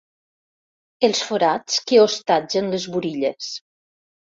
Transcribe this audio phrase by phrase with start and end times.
[1.09, 3.57] Els forats que hostatgen les burilles.